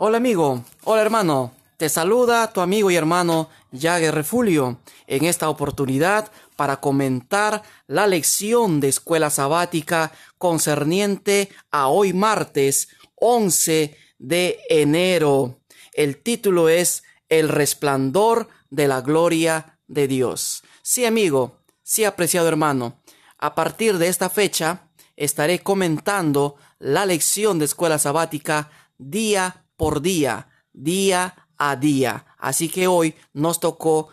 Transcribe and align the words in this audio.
Hola 0.00 0.18
amigo, 0.18 0.62
hola 0.84 1.02
hermano, 1.02 1.52
te 1.76 1.88
saluda 1.88 2.52
tu 2.52 2.60
amigo 2.60 2.88
y 2.88 2.94
hermano 2.94 3.48
Jagger 3.72 4.14
Refulio 4.14 4.78
en 5.08 5.24
esta 5.24 5.48
oportunidad 5.48 6.30
para 6.54 6.78
comentar 6.78 7.64
la 7.88 8.06
lección 8.06 8.78
de 8.78 8.90
escuela 8.90 9.28
sabática 9.28 10.12
concerniente 10.38 11.48
a 11.72 11.88
hoy 11.88 12.12
martes 12.12 12.90
11 13.16 13.96
de 14.20 14.60
enero. 14.68 15.58
El 15.92 16.22
título 16.22 16.68
es 16.68 17.02
El 17.28 17.48
resplandor 17.48 18.46
de 18.70 18.86
la 18.86 19.00
gloria 19.00 19.80
de 19.88 20.06
Dios. 20.06 20.62
Sí 20.80 21.06
amigo, 21.06 21.58
sí 21.82 22.04
apreciado 22.04 22.46
hermano, 22.46 23.02
a 23.36 23.56
partir 23.56 23.98
de 23.98 24.06
esta 24.06 24.30
fecha 24.30 24.90
estaré 25.16 25.58
comentando 25.58 26.54
la 26.78 27.04
lección 27.04 27.58
de 27.58 27.64
escuela 27.64 27.98
sabática 27.98 28.70
día 28.96 29.64
por 29.78 30.02
día, 30.02 30.48
día 30.74 31.48
a 31.56 31.76
día. 31.76 32.26
Así 32.36 32.68
que 32.68 32.86
hoy 32.86 33.14
nos 33.32 33.60
tocó 33.60 34.08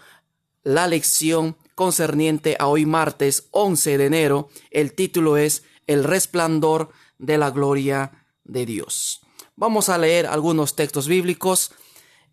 la 0.63 0.87
lección 0.87 1.57
concerniente 1.73 2.55
a 2.57 2.67
hoy 2.67 2.85
martes 2.85 3.49
11 3.51 3.97
de 3.97 4.05
enero. 4.05 4.49
El 4.71 4.93
título 4.93 5.35
es 5.35 5.63
El 5.87 6.05
resplandor 6.05 6.91
de 7.17 7.37
la 7.37 7.49
gloria 7.49 8.25
de 8.45 8.65
Dios. 8.65 9.21
Vamos 9.55 9.89
a 9.89 9.97
leer 9.97 10.27
algunos 10.27 10.75
textos 10.75 11.07
bíblicos. 11.07 11.71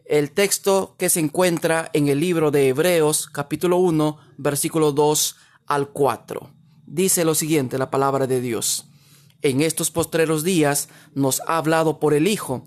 El 0.05 0.31
texto 0.31 0.95
que 0.99 1.09
se 1.09 1.21
encuentra 1.21 1.91
en 1.95 2.09
el 2.09 2.21
libro 2.21 2.51
de 2.51 2.69
Hebreos 2.69 3.29
capítulo 3.29 3.79
1 3.79 4.19
versículo 4.37 4.93
2 4.93 5.37
al 5.67 5.89
4. 5.89 6.51
Dice 6.85 7.25
lo 7.25 7.35
siguiente 7.35 7.79
la 7.79 7.91
palabra 7.91 8.27
de 8.27 8.43
Dios. 8.43 8.87
En 9.41 9.63
estos 9.63 9.91
postreros 9.91 10.45
días 10.45 10.91
nos 11.15 11.41
ha 11.47 11.57
hablado 11.57 11.99
por 11.99 12.13
el 12.13 12.29
Hijo 12.29 12.67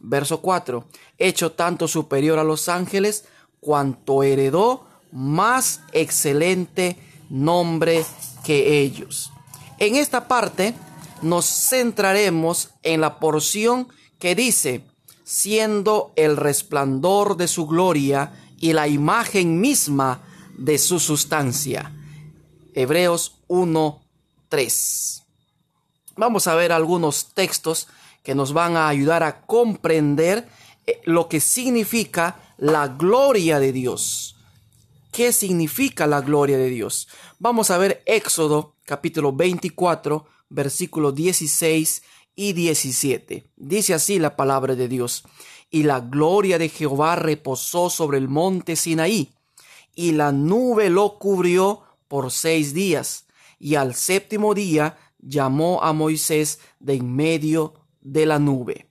Verso 0.00 0.40
4. 0.40 0.84
Hecho 1.18 1.52
tanto 1.52 1.86
superior 1.86 2.38
a 2.38 2.44
los 2.44 2.68
ángeles, 2.68 3.24
cuanto 3.60 4.22
heredó 4.22 4.86
más 5.12 5.82
excelente 5.92 6.96
nombre 7.28 8.04
que 8.44 8.80
ellos. 8.80 9.30
En 9.78 9.96
esta 9.96 10.26
parte 10.26 10.74
nos 11.22 11.46
centraremos 11.46 12.70
en 12.82 13.00
la 13.00 13.18
porción 13.18 13.88
que 14.18 14.34
dice, 14.34 14.84
siendo 15.24 16.12
el 16.16 16.36
resplandor 16.36 17.36
de 17.36 17.48
su 17.48 17.66
gloria 17.66 18.32
y 18.58 18.72
la 18.72 18.88
imagen 18.88 19.60
misma 19.60 20.22
de 20.56 20.78
su 20.78 20.98
sustancia. 20.98 21.92
Hebreos 22.74 23.36
1.3. 23.48 25.22
Vamos 26.16 26.46
a 26.46 26.54
ver 26.54 26.72
algunos 26.72 27.32
textos 27.34 27.88
que 28.22 28.34
nos 28.34 28.52
van 28.52 28.76
a 28.76 28.88
ayudar 28.88 29.22
a 29.22 29.42
comprender 29.42 30.48
eh, 30.86 31.00
lo 31.04 31.28
que 31.28 31.40
significa 31.40 32.40
la 32.58 32.88
gloria 32.88 33.58
de 33.58 33.72
Dios. 33.72 34.36
¿Qué 35.12 35.32
significa 35.32 36.06
la 36.06 36.20
gloria 36.20 36.56
de 36.56 36.68
Dios? 36.68 37.08
Vamos 37.38 37.70
a 37.70 37.78
ver 37.78 38.02
Éxodo 38.06 38.76
capítulo 38.84 39.32
24, 39.32 40.26
versículos 40.50 41.14
16 41.14 42.02
y 42.36 42.52
17. 42.52 43.50
Dice 43.56 43.94
así 43.94 44.18
la 44.18 44.36
palabra 44.36 44.74
de 44.74 44.88
Dios. 44.88 45.24
Y 45.70 45.84
la 45.84 46.00
gloria 46.00 46.58
de 46.58 46.68
Jehová 46.68 47.16
reposó 47.16 47.90
sobre 47.90 48.18
el 48.18 48.28
monte 48.28 48.76
Sinaí, 48.76 49.32
y 49.94 50.12
la 50.12 50.32
nube 50.32 50.90
lo 50.90 51.18
cubrió 51.18 51.82
por 52.08 52.32
seis 52.32 52.74
días, 52.74 53.26
y 53.58 53.76
al 53.76 53.94
séptimo 53.94 54.54
día 54.54 54.98
llamó 55.20 55.82
a 55.82 55.92
Moisés 55.92 56.58
de 56.80 56.94
en 56.94 57.14
medio 57.14 57.74
de 58.00 58.26
la 58.26 58.38
nube. 58.38 58.86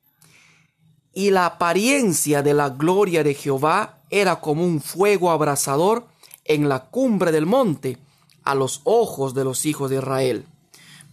Y 1.13 1.31
la 1.31 1.45
apariencia 1.45 2.41
de 2.41 2.53
la 2.53 2.69
gloria 2.69 3.23
de 3.23 3.33
Jehová 3.33 3.99
era 4.09 4.39
como 4.39 4.63
un 4.63 4.81
fuego 4.81 5.31
abrasador 5.31 6.07
en 6.45 6.69
la 6.69 6.85
cumbre 6.85 7.31
del 7.31 7.45
monte 7.45 7.97
a 8.43 8.55
los 8.55 8.81
ojos 8.83 9.33
de 9.33 9.43
los 9.43 9.65
hijos 9.65 9.89
de 9.89 9.97
Israel. 9.97 10.45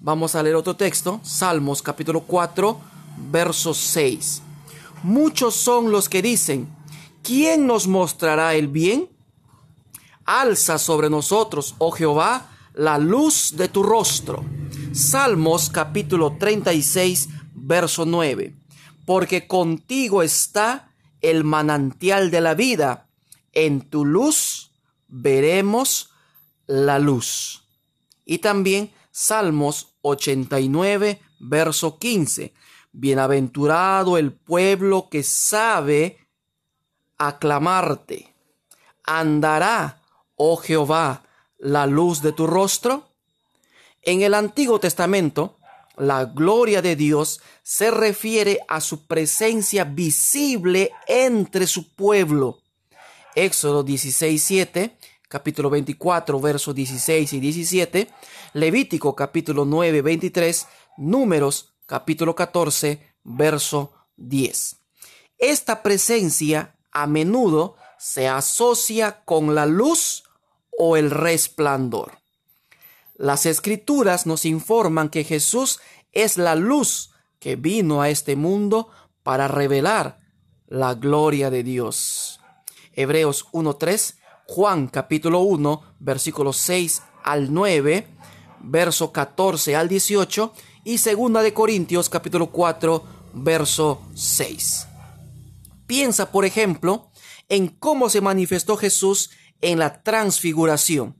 Vamos 0.00 0.34
a 0.34 0.42
leer 0.42 0.56
otro 0.56 0.76
texto, 0.76 1.20
Salmos 1.22 1.82
capítulo 1.82 2.20
4, 2.20 2.78
verso 3.30 3.74
6. 3.74 4.42
Muchos 5.02 5.54
son 5.54 5.90
los 5.90 6.08
que 6.08 6.22
dicen, 6.22 6.68
¿quién 7.22 7.66
nos 7.66 7.86
mostrará 7.86 8.54
el 8.54 8.68
bien? 8.68 9.08
Alza 10.24 10.78
sobre 10.78 11.08
nosotros, 11.08 11.74
oh 11.78 11.90
Jehová, 11.92 12.50
la 12.74 12.98
luz 12.98 13.54
de 13.56 13.68
tu 13.68 13.82
rostro. 13.82 14.44
Salmos 14.92 15.70
capítulo 15.70 16.36
36, 16.38 17.28
verso 17.66 18.06
9. 18.06 18.54
Porque 19.04 19.46
contigo 19.46 20.22
está 20.22 20.92
el 21.20 21.44
manantial 21.44 22.30
de 22.30 22.40
la 22.40 22.54
vida. 22.54 23.08
En 23.52 23.80
tu 23.80 24.04
luz 24.04 24.72
veremos 25.08 26.10
la 26.66 26.98
luz. 26.98 27.64
Y 28.24 28.38
también 28.38 28.92
Salmos 29.10 29.94
89, 30.02 31.20
verso 31.40 31.98
15. 31.98 32.52
Bienaventurado 32.92 34.18
el 34.18 34.32
pueblo 34.32 35.08
que 35.10 35.22
sabe 35.22 36.18
aclamarte. 37.18 38.34
Andará, 39.04 40.02
oh 40.36 40.56
Jehová, 40.56 41.24
la 41.58 41.86
luz 41.86 42.22
de 42.22 42.32
tu 42.32 42.46
rostro. 42.46 43.08
En 44.02 44.22
el 44.22 44.34
Antiguo 44.34 44.78
Testamento, 44.78 45.55
la 45.96 46.24
gloria 46.26 46.82
de 46.82 46.96
Dios 46.96 47.40
se 47.62 47.90
refiere 47.90 48.60
a 48.68 48.80
su 48.80 49.06
presencia 49.06 49.84
visible 49.84 50.92
entre 51.06 51.66
su 51.66 51.94
pueblo. 51.94 52.62
Éxodo 53.34 53.82
16, 53.82 54.42
7, 54.42 54.96
capítulo 55.28 55.70
24, 55.70 56.40
versos 56.40 56.74
16 56.74 57.32
y 57.32 57.40
17, 57.40 58.08
Levítico 58.54 59.14
capítulo 59.14 59.64
9, 59.64 60.02
23, 60.02 60.66
Números 60.98 61.74
capítulo 61.86 62.34
14, 62.34 63.14
verso 63.24 63.92
10. 64.16 64.76
Esta 65.38 65.82
presencia 65.82 66.78
a 66.92 67.06
menudo 67.06 67.76
se 67.98 68.28
asocia 68.28 69.22
con 69.24 69.54
la 69.54 69.66
luz 69.66 70.24
o 70.78 70.96
el 70.96 71.10
resplandor. 71.10 72.18
Las 73.18 73.46
escrituras 73.46 74.26
nos 74.26 74.44
informan 74.44 75.08
que 75.08 75.24
Jesús 75.24 75.80
es 76.12 76.36
la 76.36 76.54
luz 76.54 77.12
que 77.38 77.56
vino 77.56 78.02
a 78.02 78.10
este 78.10 78.36
mundo 78.36 78.90
para 79.22 79.48
revelar 79.48 80.20
la 80.66 80.94
gloria 80.94 81.48
de 81.48 81.62
Dios. 81.62 82.40
Hebreos 82.92 83.46
1.3, 83.52 84.16
Juan 84.46 84.88
capítulo 84.88 85.40
1, 85.40 85.96
versículos 85.98 86.58
6 86.58 87.02
al 87.24 87.54
9, 87.54 88.06
verso 88.60 89.12
14 89.12 89.76
al 89.76 89.88
18 89.88 90.52
y 90.84 90.98
segunda 90.98 91.40
de 91.40 91.54
Corintios 91.54 92.10
capítulo 92.10 92.50
4, 92.50 93.02
verso 93.32 94.02
6. 94.14 94.88
Piensa, 95.86 96.30
por 96.30 96.44
ejemplo, 96.44 97.10
en 97.48 97.68
cómo 97.68 98.10
se 98.10 98.20
manifestó 98.20 98.76
Jesús 98.76 99.30
en 99.62 99.78
la 99.78 100.02
transfiguración. 100.02 101.16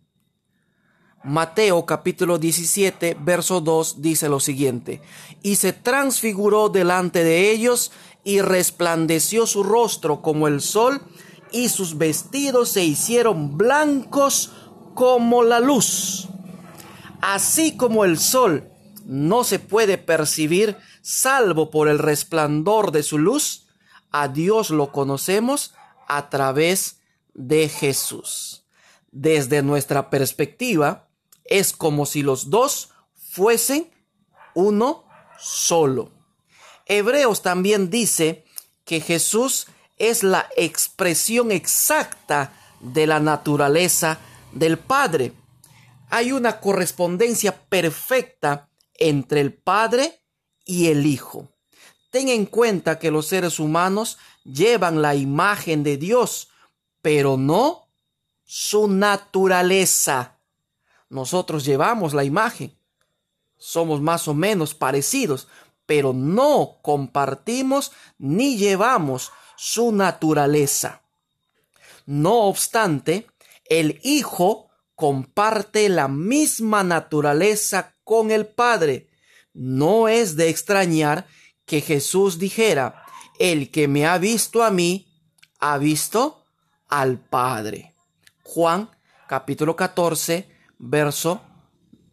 Mateo 1.26 1.86
capítulo 1.86 2.38
17, 2.38 3.16
verso 3.18 3.60
2 3.60 4.00
dice 4.00 4.28
lo 4.28 4.38
siguiente, 4.38 5.02
y 5.42 5.56
se 5.56 5.72
transfiguró 5.72 6.68
delante 6.68 7.24
de 7.24 7.50
ellos 7.50 7.90
y 8.22 8.42
resplandeció 8.42 9.48
su 9.48 9.64
rostro 9.64 10.22
como 10.22 10.46
el 10.46 10.60
sol 10.60 11.02
y 11.50 11.68
sus 11.68 11.98
vestidos 11.98 12.68
se 12.68 12.84
hicieron 12.84 13.58
blancos 13.58 14.52
como 14.94 15.42
la 15.42 15.58
luz. 15.58 16.28
Así 17.20 17.76
como 17.76 18.04
el 18.04 18.20
sol 18.20 18.70
no 19.04 19.42
se 19.42 19.58
puede 19.58 19.98
percibir 19.98 20.76
salvo 21.02 21.72
por 21.72 21.88
el 21.88 21.98
resplandor 21.98 22.92
de 22.92 23.02
su 23.02 23.18
luz, 23.18 23.66
a 24.12 24.28
Dios 24.28 24.70
lo 24.70 24.92
conocemos 24.92 25.74
a 26.06 26.30
través 26.30 27.00
de 27.34 27.68
Jesús. 27.68 28.64
Desde 29.10 29.64
nuestra 29.64 30.08
perspectiva, 30.08 31.05
es 31.48 31.72
como 31.72 32.06
si 32.06 32.22
los 32.22 32.50
dos 32.50 32.90
fuesen 33.14 33.90
uno 34.54 35.04
solo. 35.38 36.10
Hebreos 36.86 37.42
también 37.42 37.90
dice 37.90 38.44
que 38.84 39.00
Jesús 39.00 39.66
es 39.98 40.22
la 40.22 40.48
expresión 40.56 41.50
exacta 41.50 42.52
de 42.80 43.06
la 43.06 43.20
naturaleza 43.20 44.18
del 44.52 44.78
Padre. 44.78 45.32
Hay 46.10 46.32
una 46.32 46.60
correspondencia 46.60 47.68
perfecta 47.68 48.70
entre 48.94 49.40
el 49.40 49.52
Padre 49.52 50.22
y 50.64 50.88
el 50.88 51.06
Hijo. 51.06 51.48
Ten 52.10 52.28
en 52.28 52.46
cuenta 52.46 52.98
que 52.98 53.10
los 53.10 53.26
seres 53.26 53.58
humanos 53.58 54.18
llevan 54.44 55.02
la 55.02 55.14
imagen 55.14 55.82
de 55.82 55.96
Dios, 55.96 56.48
pero 57.02 57.36
no 57.36 57.88
su 58.44 58.88
naturaleza. 58.88 60.35
Nosotros 61.08 61.64
llevamos 61.64 62.14
la 62.14 62.24
imagen. 62.24 62.76
Somos 63.56 64.00
más 64.00 64.28
o 64.28 64.34
menos 64.34 64.74
parecidos, 64.74 65.48
pero 65.86 66.12
no 66.12 66.78
compartimos 66.82 67.92
ni 68.18 68.56
llevamos 68.56 69.32
su 69.56 69.92
naturaleza. 69.92 71.02
No 72.04 72.42
obstante, 72.42 73.26
el 73.64 74.00
Hijo 74.02 74.68
comparte 74.94 75.88
la 75.88 76.08
misma 76.08 76.82
naturaleza 76.82 77.94
con 78.04 78.30
el 78.30 78.46
Padre. 78.46 79.08
No 79.52 80.08
es 80.08 80.36
de 80.36 80.48
extrañar 80.48 81.26
que 81.64 81.80
Jesús 81.80 82.38
dijera, 82.38 83.04
el 83.38 83.70
que 83.70 83.88
me 83.88 84.06
ha 84.06 84.18
visto 84.18 84.62
a 84.62 84.70
mí, 84.70 85.06
ha 85.58 85.78
visto 85.78 86.44
al 86.88 87.18
Padre. 87.18 87.94
Juan 88.42 88.90
capítulo 89.26 89.74
14, 89.74 90.55
verso 90.78 91.40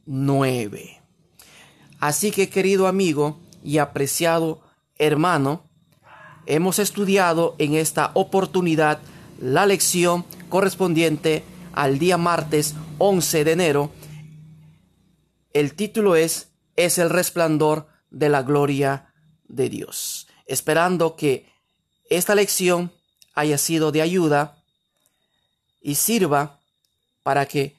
9. 0.05 1.01
Así 1.99 2.31
que 2.31 2.49
querido 2.49 2.87
amigo 2.87 3.39
y 3.63 3.77
apreciado 3.77 4.61
hermano, 4.97 5.69
hemos 6.45 6.79
estudiado 6.79 7.55
en 7.57 7.75
esta 7.75 8.11
oportunidad 8.13 8.99
la 9.39 9.65
lección 9.65 10.25
correspondiente 10.49 11.43
al 11.73 11.99
día 11.99 12.17
martes 12.17 12.75
11 12.97 13.43
de 13.43 13.51
enero. 13.51 13.91
El 15.53 15.73
título 15.75 16.15
es 16.15 16.49
Es 16.75 16.97
el 16.97 17.09
resplandor 17.09 17.87
de 18.09 18.29
la 18.29 18.43
gloria 18.43 19.13
de 19.45 19.69
Dios. 19.69 20.27
Esperando 20.45 21.15
que 21.15 21.51
esta 22.09 22.35
lección 22.35 22.91
haya 23.33 23.57
sido 23.57 23.91
de 23.91 24.01
ayuda 24.01 24.57
y 25.81 25.95
sirva 25.95 26.59
para 27.23 27.45
que 27.45 27.75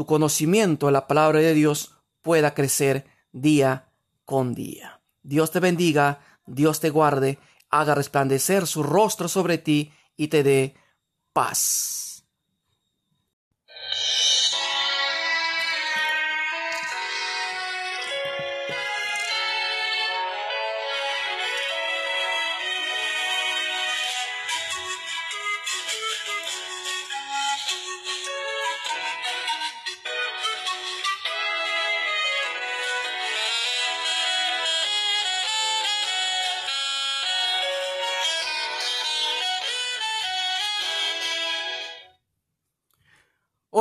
tu 0.00 0.06
conocimiento 0.06 0.86
de 0.86 0.92
la 0.92 1.06
palabra 1.06 1.40
de 1.40 1.52
Dios 1.52 1.94
pueda 2.22 2.54
crecer 2.54 3.04
día 3.32 3.92
con 4.24 4.54
día. 4.54 5.02
Dios 5.22 5.50
te 5.50 5.60
bendiga, 5.60 6.20
Dios 6.46 6.80
te 6.80 6.88
guarde, 6.88 7.38
haga 7.68 7.94
resplandecer 7.94 8.66
su 8.66 8.82
rostro 8.82 9.28
sobre 9.28 9.58
ti 9.58 9.92
y 10.16 10.28
te 10.28 10.42
dé 10.42 10.74
paz. 11.34 12.24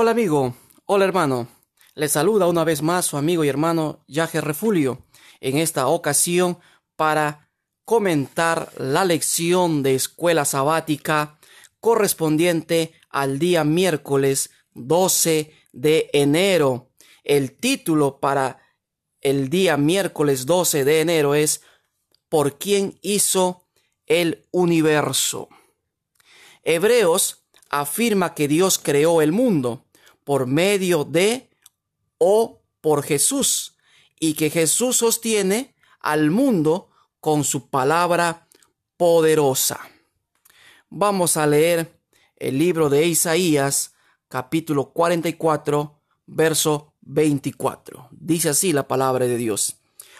Hola 0.01 0.12
amigo, 0.12 0.56
hola 0.86 1.04
hermano. 1.04 1.50
Le 1.94 2.07
saluda 2.07 2.48
una 2.48 2.63
vez 2.63 2.81
más 2.81 3.06
su 3.06 3.18
amigo 3.18 3.44
y 3.44 3.50
hermano 3.50 4.06
Yaje 4.07 4.40
Refulio, 4.40 5.06
en 5.42 5.57
esta 5.57 5.88
ocasión 5.88 6.57
para 6.96 7.51
comentar 7.84 8.72
la 8.78 9.04
lección 9.04 9.84
de 9.84 9.96
escuela 9.96 10.46
sabática 10.46 11.38
correspondiente 11.81 12.94
al 13.10 13.40
día 13.40 13.66
miércoles 13.66 14.51
12 14.74 15.54
de 15.74 16.10
enero. 16.13 16.94
El 17.25 17.57
título 17.57 18.22
para 18.22 18.62
el 19.19 19.50
día 19.50 19.75
miércoles 19.75 20.46
12 20.46 20.86
de 20.86 21.01
enero 21.01 21.36
es 21.36 21.62
¿Por 22.30 22.57
quién 22.57 22.98
hizo 23.01 23.68
el 24.06 24.48
universo? 24.51 25.50
Hebreos 26.63 27.44
afirma 27.69 28.34
que 28.34 28.48
Dios 28.48 28.80
creó 28.80 29.22
el 29.22 29.34
mundo 29.34 29.88
por 30.30 30.46
medio 30.46 31.06
de 31.06 31.50
o 32.20 32.62
por 32.81 33.02
Jesús 33.02 33.76
y 34.20 34.36
que 34.36 34.52
Jesús 34.52 34.98
sostiene 34.98 35.74
al 36.02 36.30
mundo 36.30 36.92
con 37.20 37.44
su 37.44 37.72
palabra 37.72 38.48
poderosa. 38.96 39.80
Vamos 40.88 41.36
a 41.36 41.48
leer 41.48 42.00
el 42.36 42.60
libro 42.60 42.90
de 42.92 43.08
Isaías 43.08 43.96
capítulo 44.28 44.92
44 44.92 46.00
verso 46.28 46.94
24. 47.02 48.10
Dice 48.12 48.50
así 48.50 48.72
la 48.72 48.88
palabra 48.88 49.25
de 49.25 49.36
Dios. 49.36 49.78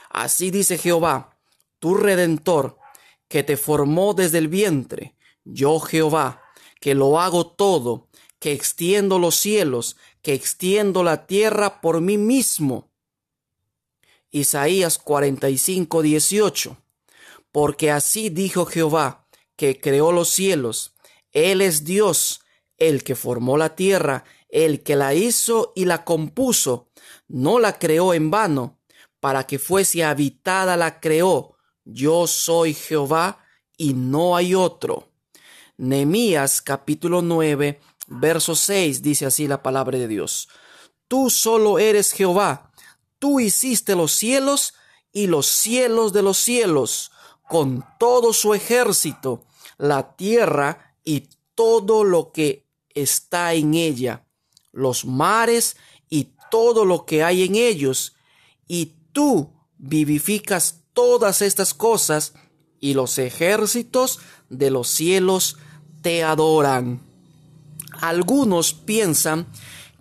Así 0.10 0.50
dice 0.50 0.80
Jehová, 0.80 1.38
tu 1.78 1.94
redentor, 1.94 2.80
que 3.28 3.44
te 3.44 3.58
formó 3.58 4.16
desde 4.16 4.40
el 4.40 4.48
vientre, 4.48 5.14
yo 5.44 5.80
Jehová, 5.80 6.42
que 6.82 6.96
lo 6.96 7.20
hago 7.20 7.46
todo, 7.46 8.10
que 8.40 8.54
extiendo 8.54 9.20
los 9.20 9.36
cielos, 9.36 9.98
que 10.22 10.34
extiendo 10.34 11.04
la 11.04 11.26
tierra 11.26 11.82
por 11.82 12.02
mí 12.02 12.18
mismo. 12.18 12.92
Isaías 14.32 14.98
45, 14.98 16.02
18. 16.02 16.78
Porque 17.52 17.92
así 17.92 18.30
dijo 18.30 18.66
Jehová, 18.66 19.28
que 19.56 19.80
creó 19.80 20.12
los 20.12 20.30
cielos. 20.30 20.96
Él 21.32 21.62
es 21.62 21.84
Dios, 21.84 22.42
el 22.78 23.04
que 23.04 23.16
formó 23.16 23.58
la 23.58 23.76
tierra, 23.76 24.24
el 24.50 24.84
que 24.84 24.96
la 24.96 25.14
hizo 25.14 25.74
y 25.76 25.86
la 25.86 26.04
compuso. 26.06 26.90
No 27.28 27.60
la 27.60 27.78
creó 27.80 28.14
en 28.14 28.32
vano, 28.32 28.80
para 29.20 29.46
que 29.46 29.60
fuese 29.60 30.04
habitada 30.04 30.78
la 30.78 31.00
creó. 31.00 31.56
Yo 31.84 32.28
soy 32.28 32.74
Jehová 32.74 33.44
y 33.78 33.94
no 33.94 34.36
hay 34.36 34.54
otro. 34.54 35.10
Nehemías 35.78 36.62
capítulo 36.62 37.22
9, 37.22 37.80
verso 38.10 38.56
6 38.56 39.02
dice 39.02 39.26
así 39.26 39.48
la 39.48 39.64
palabra 39.64 39.98
de 39.98 40.08
Dios. 40.08 40.50
Tú 41.08 41.30
solo 41.30 41.80
eres 41.80 42.12
Jehová, 42.12 42.72
tú 43.20 43.40
hiciste 43.40 43.96
los 43.96 44.12
cielos 44.12 44.74
y 45.12 45.28
los 45.28 45.48
cielos 45.48 46.14
de 46.14 46.22
los 46.22 46.38
cielos, 46.38 47.12
con 47.48 47.86
todo 48.00 48.34
su 48.34 48.54
ejército, 48.54 49.46
la 49.78 50.16
tierra 50.16 50.96
y 51.04 51.30
todo 51.56 52.04
lo 52.04 52.32
que 52.32 52.68
está 52.94 53.54
en 53.54 53.74
ella, 53.74 54.26
los 54.72 55.06
mares 55.06 55.78
y 56.10 56.34
todo 56.52 56.86
lo 56.86 57.06
que 57.06 57.24
hay 57.24 57.44
en 57.44 57.56
ellos, 57.56 58.16
y 58.68 58.94
tú 59.14 59.52
vivificas 59.78 60.84
todas 60.94 61.42
estas 61.42 61.74
cosas, 61.74 62.34
y 62.80 62.94
los 62.94 63.18
ejércitos 63.18 64.20
de 64.50 64.72
los 64.72 64.88
cielos 64.88 65.58
te 66.02 66.24
adoran. 66.24 67.09
Algunos 68.02 68.74
piensan 68.74 69.48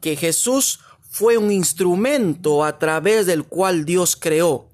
que 0.00 0.16
Jesús 0.16 0.80
fue 1.10 1.36
un 1.38 1.50
instrumento 1.50 2.64
a 2.64 2.78
través 2.78 3.26
del 3.26 3.44
cual 3.44 3.84
Dios 3.84 4.16
creó, 4.16 4.70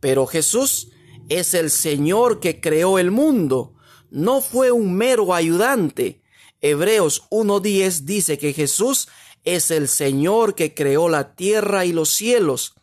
pero 0.00 0.26
Jesús 0.26 0.88
es 1.28 1.54
el 1.54 1.70
Señor 1.70 2.40
que 2.40 2.60
creó 2.60 2.98
el 2.98 3.10
mundo, 3.10 3.74
no 4.10 4.40
fue 4.40 4.70
un 4.70 4.94
mero 4.94 5.34
ayudante. 5.34 6.22
Hebreos 6.60 7.24
1.10 7.30 8.00
dice 8.04 8.38
que 8.38 8.52
Jesús 8.52 9.08
es 9.44 9.70
el 9.70 9.88
Señor 9.88 10.54
que 10.54 10.74
creó 10.74 11.08
la 11.08 11.34
tierra 11.34 11.84
y 11.84 11.92
los 11.92 12.10
cielos. 12.10 12.74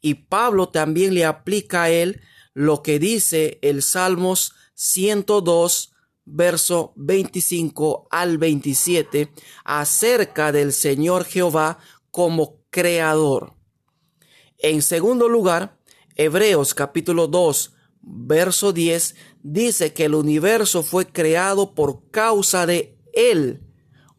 Y 0.00 0.14
Pablo 0.14 0.68
también 0.68 1.14
le 1.14 1.24
aplica 1.24 1.84
a 1.84 1.90
él 1.90 2.22
lo 2.54 2.82
que 2.82 2.98
dice 2.98 3.58
el 3.62 3.82
Salmos 3.82 4.54
102, 4.74 5.92
verso 6.30 6.92
25 6.96 8.08
al 8.10 8.38
27, 8.38 9.32
acerca 9.64 10.52
del 10.52 10.72
Señor 10.72 11.24
Jehová 11.24 11.78
como 12.10 12.62
creador. 12.70 13.54
En 14.58 14.82
segundo 14.82 15.28
lugar, 15.28 15.78
Hebreos 16.16 16.74
capítulo 16.74 17.28
2, 17.28 17.72
verso 18.02 18.72
10, 18.72 19.14
dice 19.42 19.92
que 19.92 20.04
el 20.04 20.14
universo 20.14 20.82
fue 20.82 21.06
creado 21.06 21.74
por 21.74 22.10
causa 22.10 22.66
de 22.66 22.98
Él 23.12 23.62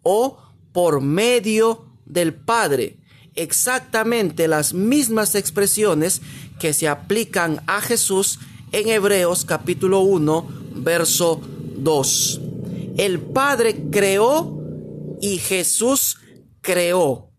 o 0.01 0.37
por 0.71 1.01
medio 1.01 1.85
del 2.05 2.33
Padre. 2.33 2.99
Exactamente 3.35 4.47
las 4.47 4.73
mismas 4.73 5.35
expresiones 5.35 6.21
que 6.59 6.73
se 6.73 6.87
aplican 6.87 7.61
a 7.67 7.81
Jesús 7.81 8.39
en 8.71 8.89
Hebreos 8.89 9.45
capítulo 9.45 10.01
1, 10.01 10.47
verso 10.75 11.41
2. 11.83 12.41
El 12.97 13.21
Padre 13.21 13.89
creó 13.91 14.57
y 15.21 15.37
Jesús 15.37 16.17
creó. 16.61 17.31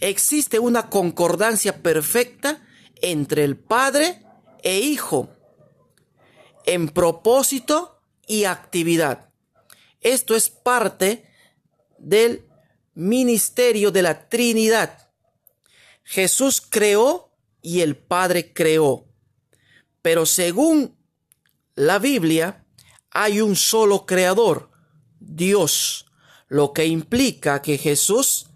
Existe 0.00 0.58
una 0.58 0.88
concordancia 0.88 1.82
perfecta 1.82 2.66
entre 3.02 3.44
el 3.44 3.56
Padre 3.56 4.22
e 4.62 4.78
Hijo 4.78 5.30
en 6.64 6.88
propósito 6.88 8.02
y 8.26 8.44
actividad. 8.44 9.30
Esto 10.00 10.34
es 10.34 10.48
parte 10.48 11.28
del 11.98 12.46
ministerio 12.94 13.90
de 13.90 14.02
la 14.02 14.28
Trinidad. 14.28 15.10
Jesús 16.04 16.60
creó 16.60 17.32
y 17.62 17.80
el 17.80 17.96
Padre 17.96 18.52
creó. 18.52 19.06
Pero 20.02 20.26
según 20.26 20.96
la 21.74 21.98
Biblia, 21.98 22.59
hay 23.10 23.40
un 23.40 23.56
solo 23.56 24.06
creador, 24.06 24.70
Dios, 25.18 26.06
lo 26.48 26.72
que 26.72 26.86
implica 26.86 27.62
que 27.62 27.78
Jesús 27.78 28.46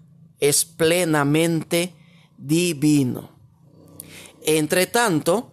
es 0.41 0.65
plenamente 0.65 1.95
divino. 2.39 3.31
Entre 4.43 4.87
tanto, 4.87 5.53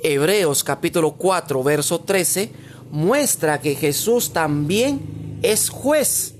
Hebreos 0.00 0.62
capítulo 0.64 1.16
4, 1.16 1.62
verso 1.62 2.00
13, 2.00 2.52
muestra 2.90 3.60
que 3.60 3.74
Jesús 3.74 4.32
también 4.32 5.40
es 5.42 5.68
juez. 5.68 6.34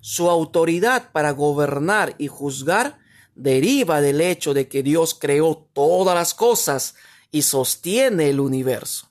Su 0.00 0.30
autoridad 0.30 1.10
para 1.12 1.32
gobernar 1.32 2.14
y 2.18 2.28
juzgar 2.28 2.98
deriva 3.34 4.00
del 4.00 4.20
hecho 4.20 4.52
de 4.52 4.68
que 4.68 4.82
Dios 4.82 5.14
creó 5.18 5.68
todas 5.72 6.14
las 6.14 6.34
cosas 6.34 6.94
y 7.30 7.42
sostiene 7.42 8.30
el 8.30 8.40
universo. 8.40 9.07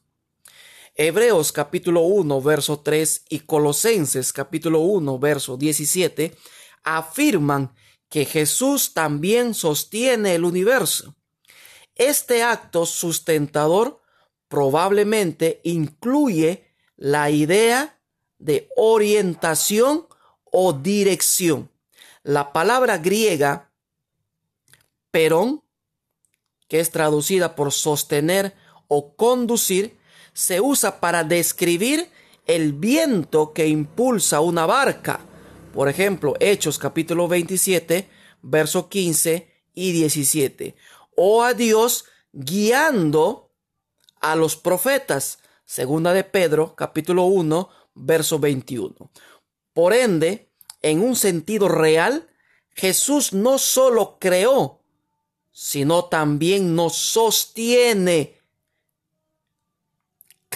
Hebreos 0.99 1.51
capítulo 1.51 2.01
1, 2.01 2.41
verso 2.41 2.79
3 2.79 3.25
y 3.29 3.41
Colosenses 3.41 4.33
capítulo 4.33 4.79
1, 4.79 5.19
verso 5.19 5.55
17 5.55 6.35
afirman 6.83 7.75
que 8.09 8.25
Jesús 8.25 8.95
también 8.95 9.53
sostiene 9.53 10.33
el 10.33 10.43
universo. 10.43 11.15
Este 11.93 12.41
acto 12.41 12.87
sustentador 12.87 14.01
probablemente 14.47 15.61
incluye 15.63 16.73
la 16.95 17.29
idea 17.29 17.99
de 18.39 18.67
orientación 18.75 20.07
o 20.45 20.73
dirección. 20.73 21.69
La 22.23 22.51
palabra 22.53 22.97
griega 22.97 23.71
perón, 25.11 25.63
que 26.67 26.79
es 26.79 26.89
traducida 26.89 27.55
por 27.55 27.71
sostener 27.71 28.55
o 28.87 29.15
conducir, 29.15 29.96
se 30.37 30.61
usa 30.61 30.99
para 30.99 31.23
describir 31.23 32.11
el 32.45 32.73
viento 32.73 33.53
que 33.53 33.65
impulsa 33.65 34.39
una 34.39 34.67
barca. 34.67 35.19
Por 35.73 35.89
ejemplo, 35.89 36.35
Hechos 36.39 36.77
capítulo 36.77 37.27
27, 37.27 38.07
verso 38.43 38.87
15 38.87 39.51
y 39.73 39.91
17 39.93 40.75
o 41.15 41.41
a 41.41 41.55
Dios 41.55 42.05
guiando 42.33 43.49
a 44.21 44.35
los 44.35 44.55
profetas. 44.55 45.39
Segunda 45.65 46.13
de 46.13 46.23
Pedro, 46.23 46.75
capítulo 46.75 47.23
1, 47.23 47.69
verso 47.95 48.37
21. 48.37 48.93
Por 49.73 49.93
ende, 49.93 50.51
en 50.83 51.01
un 51.01 51.15
sentido 51.15 51.67
real, 51.67 52.29
Jesús 52.75 53.33
no 53.33 53.57
solo 53.57 54.17
creó, 54.19 54.83
sino 55.51 56.05
también 56.05 56.75
nos 56.75 56.95
sostiene. 56.95 58.36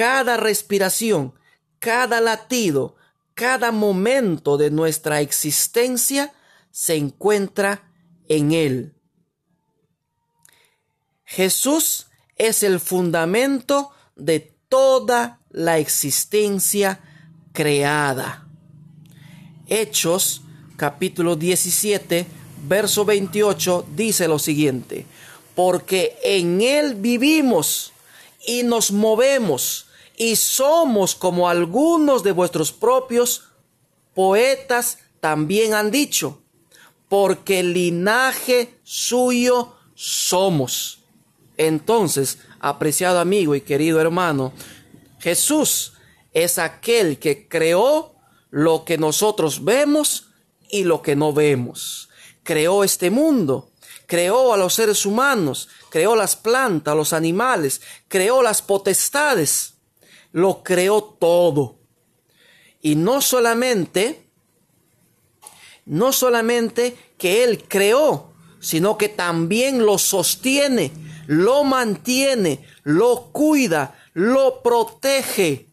Cada 0.01 0.35
respiración, 0.35 1.35
cada 1.77 2.21
latido, 2.21 2.95
cada 3.35 3.71
momento 3.71 4.57
de 4.57 4.71
nuestra 4.71 5.21
existencia 5.21 6.33
se 6.71 6.95
encuentra 6.95 7.87
en 8.27 8.51
Él. 8.51 8.95
Jesús 11.23 12.07
es 12.35 12.63
el 12.63 12.79
fundamento 12.79 13.91
de 14.15 14.55
toda 14.69 15.39
la 15.51 15.77
existencia 15.77 16.99
creada. 17.53 18.47
Hechos 19.67 20.41
capítulo 20.77 21.35
17, 21.35 22.25
verso 22.67 23.05
28 23.05 23.85
dice 23.95 24.27
lo 24.27 24.39
siguiente, 24.39 25.05
porque 25.53 26.17
en 26.23 26.61
Él 26.61 26.95
vivimos 26.95 27.93
y 28.47 28.63
nos 28.63 28.91
movemos 28.91 29.85
y 30.21 30.35
somos 30.35 31.15
como 31.15 31.49
algunos 31.49 32.21
de 32.21 32.31
vuestros 32.31 32.71
propios 32.71 33.45
poetas 34.13 34.99
también 35.19 35.73
han 35.73 35.89
dicho, 35.89 36.43
porque 37.09 37.63
linaje 37.63 38.75
suyo 38.83 39.73
somos. 39.95 40.99
Entonces, 41.57 42.37
apreciado 42.59 43.19
amigo 43.19 43.55
y 43.55 43.61
querido 43.61 43.99
hermano, 43.99 44.53
Jesús 45.17 45.93
es 46.33 46.59
aquel 46.59 47.17
que 47.17 47.47
creó 47.47 48.13
lo 48.51 48.85
que 48.85 48.99
nosotros 48.99 49.63
vemos 49.63 50.27
y 50.69 50.83
lo 50.83 51.01
que 51.01 51.15
no 51.15 51.33
vemos. 51.33 52.09
Creó 52.43 52.83
este 52.83 53.09
mundo, 53.09 53.71
creó 54.05 54.53
a 54.53 54.57
los 54.57 54.75
seres 54.75 55.03
humanos, 55.07 55.67
creó 55.89 56.15
las 56.15 56.35
plantas, 56.35 56.95
los 56.95 57.11
animales, 57.11 57.81
creó 58.07 58.43
las 58.43 58.61
potestades, 58.61 59.80
lo 60.31 60.63
creó 60.63 61.03
todo. 61.03 61.77
Y 62.81 62.95
no 62.95 63.21
solamente, 63.21 64.27
no 65.85 66.11
solamente 66.13 66.95
que 67.17 67.43
Él 67.43 67.63
creó, 67.67 68.31
sino 68.59 68.97
que 68.97 69.09
también 69.09 69.85
lo 69.85 69.97
sostiene, 69.97 70.91
lo 71.27 71.63
mantiene, 71.63 72.65
lo 72.83 73.29
cuida, 73.31 73.95
lo 74.13 74.61
protege. 74.61 75.67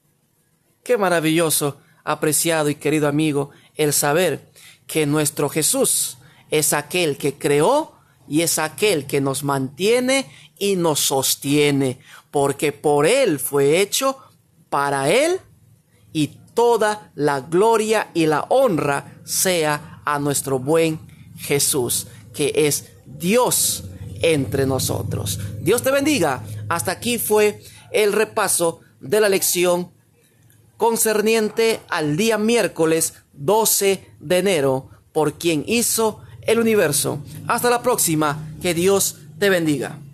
Qué 0.82 0.96
maravilloso, 0.96 1.78
apreciado 2.04 2.70
y 2.70 2.74
querido 2.74 3.08
amigo, 3.08 3.50
el 3.74 3.92
saber 3.92 4.50
que 4.86 5.06
nuestro 5.06 5.48
Jesús 5.48 6.18
es 6.50 6.72
aquel 6.72 7.18
que 7.18 7.34
creó 7.34 7.92
y 8.26 8.42
es 8.42 8.58
aquel 8.58 9.06
que 9.06 9.20
nos 9.20 9.42
mantiene 9.42 10.30
y 10.58 10.76
nos 10.76 11.00
sostiene, 11.00 12.00
porque 12.30 12.72
por 12.72 13.06
Él 13.06 13.38
fue 13.38 13.80
hecho, 13.80 14.18
para 14.68 15.10
Él, 15.10 15.40
y 16.12 16.28
toda 16.54 17.10
la 17.14 17.40
gloria 17.40 18.08
y 18.14 18.26
la 18.26 18.46
honra 18.48 19.20
sea 19.24 20.02
a 20.04 20.18
nuestro 20.18 20.58
buen 20.58 20.98
Jesús, 21.36 22.06
que 22.34 22.52
es 22.54 22.86
Dios 23.06 23.84
entre 24.22 24.66
nosotros. 24.66 25.38
Dios 25.60 25.82
te 25.82 25.90
bendiga. 25.90 26.42
Hasta 26.68 26.92
aquí 26.92 27.18
fue 27.18 27.62
el 27.92 28.12
repaso 28.12 28.80
de 29.00 29.20
la 29.20 29.28
lección 29.28 29.90
concerniente 30.76 31.80
al 31.88 32.16
día 32.16 32.38
miércoles 32.38 33.14
12 33.32 34.10
de 34.20 34.38
enero 34.38 34.90
por 35.12 35.34
quien 35.34 35.64
hizo 35.66 36.20
el 36.42 36.58
universo. 36.58 37.22
Hasta 37.46 37.70
la 37.70 37.82
próxima. 37.82 38.44
Que 38.60 38.74
Dios 38.74 39.18
te 39.38 39.50
bendiga. 39.50 39.98